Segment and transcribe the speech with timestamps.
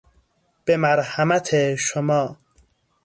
[0.65, 2.37] به مرحمت شما